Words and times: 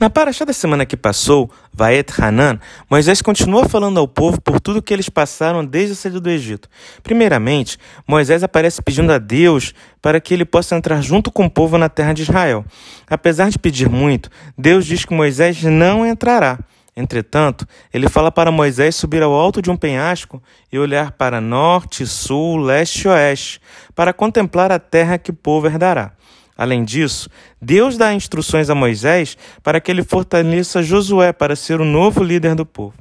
Na 0.00 0.08
paraxá 0.08 0.44
da 0.44 0.52
semana 0.52 0.86
que 0.86 0.96
passou, 0.96 1.50
Vaet 1.72 2.12
Hanan, 2.20 2.60
Moisés 2.88 3.20
continua 3.20 3.68
falando 3.68 3.98
ao 3.98 4.06
povo 4.06 4.40
por 4.40 4.60
tudo 4.60 4.80
que 4.80 4.94
eles 4.94 5.08
passaram 5.08 5.64
desde 5.64 5.94
a 5.94 5.96
saída 5.96 6.20
do 6.20 6.30
Egito. 6.30 6.68
Primeiramente, 7.02 7.76
Moisés 8.06 8.44
aparece 8.44 8.80
pedindo 8.80 9.12
a 9.12 9.18
Deus 9.18 9.74
para 10.00 10.20
que 10.20 10.32
ele 10.32 10.44
possa 10.44 10.76
entrar 10.76 11.02
junto 11.02 11.32
com 11.32 11.46
o 11.46 11.50
povo 11.50 11.76
na 11.76 11.88
terra 11.88 12.12
de 12.12 12.22
Israel. 12.22 12.64
Apesar 13.10 13.50
de 13.50 13.58
pedir 13.58 13.88
muito, 13.88 14.30
Deus 14.56 14.86
diz 14.86 15.04
que 15.04 15.12
Moisés 15.12 15.60
não 15.64 16.06
entrará. 16.06 16.60
Entretanto, 16.96 17.66
ele 17.92 18.08
fala 18.08 18.30
para 18.30 18.52
Moisés 18.52 18.94
subir 18.94 19.20
ao 19.20 19.32
alto 19.32 19.60
de 19.60 19.68
um 19.68 19.76
penhasco 19.76 20.40
e 20.70 20.78
olhar 20.78 21.10
para 21.10 21.40
norte, 21.40 22.06
sul, 22.06 22.56
leste 22.56 23.06
e 23.06 23.08
oeste, 23.08 23.60
para 23.96 24.12
contemplar 24.12 24.70
a 24.70 24.78
terra 24.78 25.18
que 25.18 25.32
o 25.32 25.34
povo 25.34 25.66
herdará. 25.66 26.12
Além 26.58 26.84
disso, 26.84 27.30
Deus 27.62 27.96
dá 27.96 28.12
instruções 28.12 28.68
a 28.68 28.74
Moisés 28.74 29.38
para 29.62 29.80
que 29.80 29.92
ele 29.92 30.02
fortaleça 30.02 30.82
Josué 30.82 31.32
para 31.32 31.54
ser 31.54 31.80
o 31.80 31.84
novo 31.84 32.20
líder 32.20 32.56
do 32.56 32.66
povo. 32.66 32.94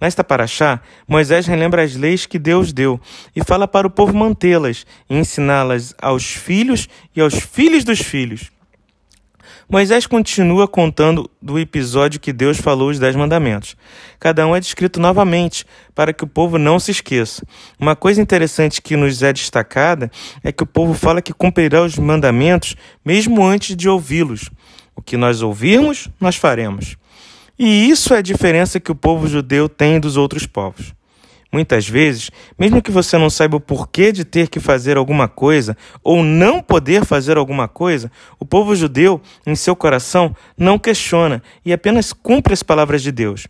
Nesta 0.00 0.24
paraxá, 0.24 0.80
Moisés 1.06 1.46
relembra 1.46 1.84
as 1.84 1.94
leis 1.94 2.26
que 2.26 2.40
Deus 2.40 2.72
deu 2.72 3.00
e 3.34 3.44
fala 3.44 3.68
para 3.68 3.86
o 3.86 3.90
povo 3.90 4.16
mantê-las 4.16 4.84
e 5.08 5.16
ensiná-las 5.16 5.94
aos 6.02 6.24
filhos 6.24 6.88
e 7.14 7.20
aos 7.20 7.34
filhos 7.34 7.84
dos 7.84 8.00
filhos. 8.00 8.50
Moisés 9.70 10.06
continua 10.06 10.66
contando 10.66 11.30
do 11.42 11.58
episódio 11.58 12.18
que 12.18 12.32
Deus 12.32 12.56
falou 12.56 12.88
os 12.88 12.98
Dez 12.98 13.14
Mandamentos. 13.14 13.76
Cada 14.18 14.46
um 14.46 14.56
é 14.56 14.60
descrito 14.60 14.98
novamente, 14.98 15.66
para 15.94 16.10
que 16.10 16.24
o 16.24 16.26
povo 16.26 16.56
não 16.56 16.80
se 16.80 16.90
esqueça. 16.90 17.44
Uma 17.78 17.94
coisa 17.94 18.22
interessante 18.22 18.80
que 18.80 18.96
nos 18.96 19.22
é 19.22 19.30
destacada 19.30 20.10
é 20.42 20.50
que 20.50 20.62
o 20.62 20.66
povo 20.66 20.94
fala 20.94 21.20
que 21.20 21.34
cumprirá 21.34 21.82
os 21.82 21.98
mandamentos 21.98 22.76
mesmo 23.04 23.44
antes 23.44 23.76
de 23.76 23.90
ouvi-los. 23.90 24.48
O 24.96 25.02
que 25.02 25.18
nós 25.18 25.42
ouvirmos, 25.42 26.08
nós 26.18 26.36
faremos. 26.36 26.96
E 27.58 27.90
isso 27.90 28.14
é 28.14 28.18
a 28.18 28.22
diferença 28.22 28.80
que 28.80 28.90
o 28.90 28.94
povo 28.94 29.28
judeu 29.28 29.68
tem 29.68 30.00
dos 30.00 30.16
outros 30.16 30.46
povos. 30.46 30.94
Muitas 31.50 31.88
vezes, 31.88 32.30
mesmo 32.58 32.82
que 32.82 32.90
você 32.90 33.16
não 33.16 33.30
saiba 33.30 33.56
o 33.56 33.60
porquê 33.60 34.12
de 34.12 34.22
ter 34.22 34.48
que 34.48 34.60
fazer 34.60 34.98
alguma 34.98 35.26
coisa 35.26 35.74
ou 36.04 36.22
não 36.22 36.62
poder 36.62 37.06
fazer 37.06 37.38
alguma 37.38 37.66
coisa, 37.66 38.12
o 38.38 38.44
povo 38.44 38.76
judeu, 38.76 39.18
em 39.46 39.54
seu 39.54 39.74
coração, 39.74 40.36
não 40.58 40.78
questiona 40.78 41.42
e 41.64 41.72
apenas 41.72 42.12
cumpre 42.12 42.52
as 42.52 42.62
palavras 42.62 43.02
de 43.02 43.10
Deus. 43.10 43.46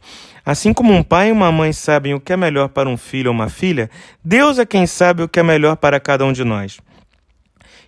Assim 0.47 0.73
como 0.73 0.95
um 0.95 1.03
pai 1.03 1.31
e 1.31 1.33
uma 1.33 1.51
mãe 1.51 1.73
sabem 1.73 2.15
o 2.15 2.21
que 2.21 2.33
é 2.33 2.37
melhor 2.37 2.69
para 2.69 2.89
um 2.89 2.97
filho 2.97 3.31
ou 3.31 3.35
uma 3.35 3.49
filha, 3.49 3.91
Deus 4.25 4.61
é 4.61 4.65
quem 4.65 4.87
sabe 4.87 5.25
o 5.25 5.29
que 5.29 5.41
é 5.41 5.43
melhor 5.43 5.77
para 5.77 5.99
cada 5.99 6.25
um 6.25 6.33
de 6.33 6.45
nós. 6.45 6.79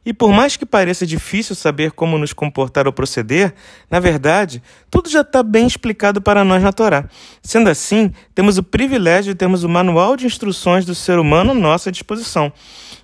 E 0.04 0.12
por 0.12 0.32
mais 0.32 0.56
que 0.56 0.64
pareça 0.64 1.06
difícil 1.06 1.54
saber 1.54 1.92
como 1.92 2.16
nos 2.16 2.32
comportar 2.32 2.86
ou 2.86 2.92
proceder, 2.92 3.54
na 3.90 4.00
verdade, 4.00 4.62
tudo 4.90 5.10
já 5.10 5.20
está 5.20 5.42
bem 5.42 5.66
explicado 5.66 6.22
para 6.22 6.42
nós 6.42 6.62
na 6.62 6.72
Torá. 6.72 7.04
Sendo 7.42 7.68
assim, 7.68 8.12
temos 8.34 8.56
o 8.56 8.62
privilégio 8.62 9.32
de 9.32 9.38
termos 9.38 9.62
o 9.62 9.68
manual 9.68 10.16
de 10.16 10.26
instruções 10.26 10.84
do 10.84 10.94
ser 10.94 11.18
humano 11.18 11.50
à 11.50 11.54
nossa 11.54 11.92
disposição. 11.92 12.52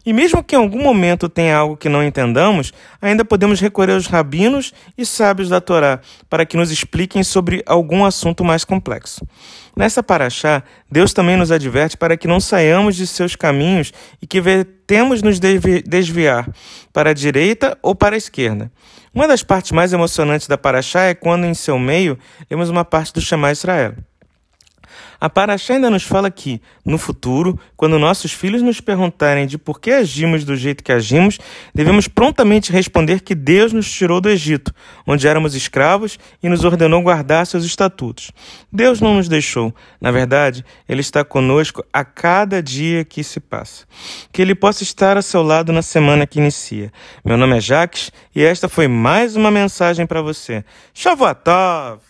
E 0.07 0.13
mesmo 0.13 0.43
que 0.43 0.55
em 0.55 0.59
algum 0.59 0.83
momento 0.83 1.29
tenha 1.29 1.57
algo 1.57 1.77
que 1.77 1.89
não 1.89 2.03
entendamos, 2.03 2.73
ainda 3.03 3.25
podemos 3.25 3.61
recorrer 3.61 3.95
aos 3.95 4.07
rabinos 4.07 4.73
e 4.97 5.05
sábios 5.05 5.49
da 5.49 5.61
Torá 5.61 6.01
para 6.31 6.47
que 6.47 6.57
nos 6.57 6.71
expliquem 6.71 7.23
sobre 7.25 7.63
algum 7.67 8.05
assunto 8.05 8.45
mais 8.45 8.65
complexo. 8.65 9.27
Nessa 9.77 10.03
paraxá, 10.03 10.63
Deus 10.91 11.13
também 11.13 11.37
nos 11.37 11.53
adverte 11.53 11.99
para 11.99 12.17
que 12.17 12.27
não 12.27 12.41
saiamos 12.41 12.97
de 12.97 13.07
seus 13.07 13.37
caminhos 13.37 13.93
e 14.23 14.27
que 14.27 14.41
temos 14.87 15.21
nos 15.21 15.39
desviar 15.39 16.49
para 16.95 17.11
a 17.11 17.13
direita 17.13 17.77
ou 17.83 17.95
para 17.95 18.15
a 18.15 18.19
esquerda. 18.19 18.73
Uma 19.15 19.29
das 19.29 19.43
partes 19.43 19.73
mais 19.73 19.93
emocionantes 19.93 20.49
da 20.49 20.57
paraxá 20.57 21.03
é 21.03 21.15
quando 21.15 21.45
em 21.45 21.53
seu 21.53 21.79
meio 21.79 22.19
temos 22.49 22.71
uma 22.71 22.87
parte 22.87 23.13
do 23.13 23.21
chamar 23.21 23.53
Israel. 23.53 23.95
A 25.21 25.31
Paraxá 25.31 25.75
ainda 25.75 25.91
nos 25.91 26.03
fala 26.03 26.31
que, 26.31 26.61
no 26.85 26.99
futuro, 26.99 27.59
quando 27.77 27.99
nossos 27.99 28.33
filhos 28.33 28.63
nos 28.63 28.81
perguntarem 28.81 29.47
de 29.47 29.59
por 29.59 29.81
que 29.81 29.91
agimos 29.91 30.45
do 30.45 30.57
jeito 30.57 30.85
que 30.85 30.93
agimos, 30.93 31.39
devemos 31.75 32.09
prontamente 32.09 32.73
responder 32.73 33.21
que 33.21 33.35
Deus 33.35 33.73
nos 33.73 33.91
tirou 33.91 34.21
do 34.21 34.29
Egito, 34.29 34.73
onde 35.07 35.27
éramos 35.27 35.55
escravos, 35.55 36.19
e 36.43 36.49
nos 36.49 36.65
ordenou 36.65 37.03
guardar 37.03 37.47
seus 37.47 37.65
estatutos. 37.65 38.31
Deus 38.71 39.01
não 39.01 39.15
nos 39.15 39.29
deixou. 39.29 39.75
Na 40.01 40.11
verdade, 40.11 40.65
Ele 40.89 41.01
está 41.01 41.25
conosco 41.25 41.85
a 41.93 42.05
cada 42.05 42.63
dia 42.63 43.05
que 43.05 43.25
se 43.25 43.41
passa. 43.41 43.85
Que 44.33 44.43
Ele 44.43 44.55
possa 44.55 44.83
estar 44.83 45.17
a 45.17 45.23
seu 45.23 45.43
lado 45.43 45.73
na 45.73 45.83
semana 45.83 46.27
que 46.27 46.39
inicia. 46.39 46.93
Meu 47.25 47.37
nome 47.37 47.57
é 47.57 47.61
Jaques 47.61 48.13
e 48.35 48.43
esta 48.43 48.69
foi 48.69 48.89
mais 48.89 49.37
uma 49.37 49.51
mensagem 49.51 50.07
para 50.07 50.23
você. 50.23 50.65
Shavuot! 50.95 52.06